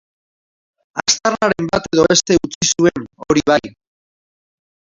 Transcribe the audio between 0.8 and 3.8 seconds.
Aztarnaren bat edo beste utzi zuen, hori bai.